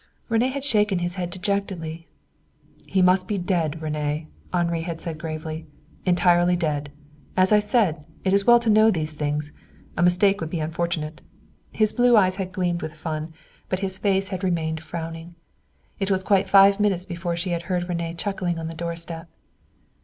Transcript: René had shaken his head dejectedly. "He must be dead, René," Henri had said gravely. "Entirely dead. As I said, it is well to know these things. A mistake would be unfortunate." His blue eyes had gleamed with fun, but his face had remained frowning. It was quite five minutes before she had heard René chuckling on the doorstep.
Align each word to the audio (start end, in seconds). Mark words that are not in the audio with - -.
René 0.31 0.51
had 0.51 0.63
shaken 0.65 0.97
his 0.97 1.13
head 1.13 1.29
dejectedly. 1.29 2.07
"He 2.87 3.03
must 3.03 3.27
be 3.27 3.37
dead, 3.37 3.73
René," 3.81 4.25
Henri 4.51 4.81
had 4.81 4.99
said 4.99 5.19
gravely. 5.19 5.67
"Entirely 6.07 6.55
dead. 6.55 6.91
As 7.37 7.51
I 7.51 7.59
said, 7.59 8.03
it 8.23 8.33
is 8.33 8.45
well 8.47 8.57
to 8.61 8.69
know 8.71 8.89
these 8.89 9.13
things. 9.13 9.51
A 9.95 10.01
mistake 10.01 10.41
would 10.41 10.49
be 10.49 10.59
unfortunate." 10.59 11.21
His 11.71 11.93
blue 11.93 12.17
eyes 12.17 12.37
had 12.37 12.51
gleamed 12.51 12.81
with 12.81 12.95
fun, 12.95 13.31
but 13.69 13.81
his 13.81 13.99
face 13.99 14.29
had 14.29 14.43
remained 14.43 14.81
frowning. 14.81 15.35
It 15.99 16.09
was 16.09 16.23
quite 16.23 16.49
five 16.49 16.79
minutes 16.79 17.05
before 17.05 17.35
she 17.35 17.51
had 17.51 17.61
heard 17.69 17.83
René 17.83 18.17
chuckling 18.17 18.57
on 18.57 18.65
the 18.65 18.73
doorstep. 18.73 19.29